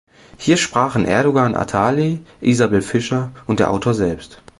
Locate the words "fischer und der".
2.81-3.69